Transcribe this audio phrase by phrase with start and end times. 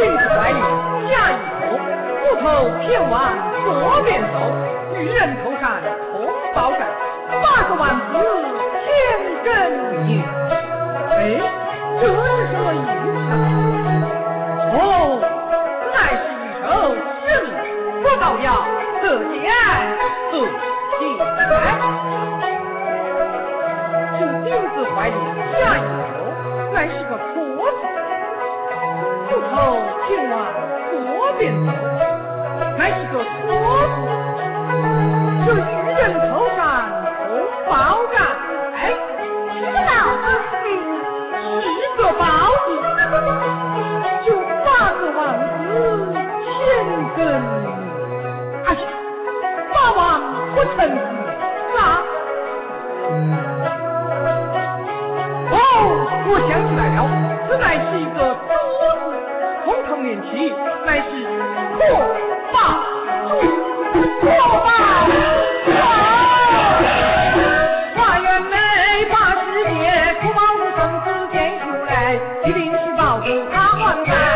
[0.00, 0.56] 进子怀里
[1.10, 1.76] 下一头
[2.24, 2.48] 木头
[2.80, 3.20] 偏往
[3.66, 4.34] 左边走
[4.96, 5.76] 女人头上
[6.10, 6.88] 红宝盖
[7.42, 8.16] 八个万字
[8.80, 8.88] 千
[9.44, 9.48] 根
[10.08, 10.24] 女
[11.10, 11.12] 哎
[12.00, 12.16] 这是
[12.48, 13.28] 什么意思
[14.72, 14.74] 哦
[15.92, 16.64] 乃是一首
[17.20, 17.46] 诗里
[18.02, 18.64] 说到要
[19.02, 19.04] 自
[19.34, 19.60] 见爱
[20.30, 20.34] 自
[20.98, 21.76] 己来。
[24.16, 25.14] 请镜子怀里
[25.52, 26.16] 下一头
[26.72, 27.18] 乃是个
[44.26, 44.28] 就
[44.64, 45.18] 八个王
[45.58, 45.72] 子
[46.44, 46.46] 千
[47.16, 47.18] 根。
[48.64, 48.78] 哎呀，
[49.72, 49.98] 八王
[50.54, 51.00] 不成字
[51.78, 51.80] 啊！
[55.52, 55.54] 哦，
[56.28, 56.98] 我想起来了，
[57.48, 58.52] 这乃是一个“多”
[59.00, 59.10] 字，
[59.64, 60.30] 通通连起，
[60.84, 61.08] 乃是
[61.76, 61.80] 阔
[62.52, 62.54] 霸
[63.28, 63.30] 主，
[72.50, 74.29] 来，一定是包子他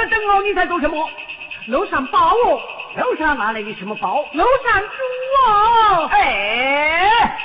[0.00, 0.96] 呃，邓敖，你在做什么？
[1.68, 2.58] 楼上包哦，
[2.96, 4.24] 楼上哪来的什么包？
[4.32, 4.88] 楼上猪
[5.46, 6.08] 哦！
[6.10, 7.38] 哎，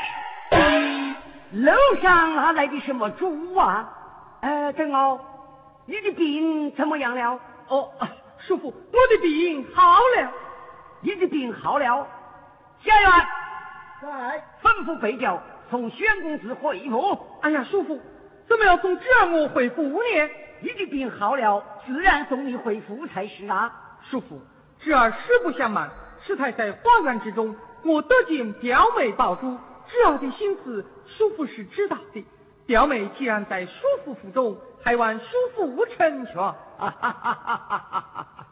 [1.51, 3.89] 楼上哪来的什么猪啊？
[4.39, 5.19] 呃，邓敖，
[5.85, 7.37] 你的病怎么样了？
[7.67, 8.07] 哦，啊
[8.47, 9.83] 叔父，我的病好
[10.17, 10.31] 了。
[11.01, 12.07] 你的病好了。
[12.85, 13.11] 下院
[14.01, 14.43] 在。
[14.63, 17.19] 吩咐备调，送宣公子回府。
[17.41, 17.99] 哎呀，叔父，
[18.47, 20.29] 怎么要送侄儿我回府呢？
[20.61, 23.71] 你的病好了，自然送你回府才是啊。
[24.09, 24.41] 叔父，
[24.79, 25.91] 侄儿实不相瞒，
[26.25, 29.57] 师太在花园之中，我得见表妹宝珠，
[29.87, 32.25] 侄儿的心思，叔父是知道的。
[32.65, 33.71] 表妹既然在叔
[34.03, 35.25] 父府中，还望叔
[35.55, 36.35] 父成全。
[36.35, 38.47] 哈哈哈哈哈哈！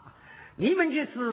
[0.55, 1.32] 你们这次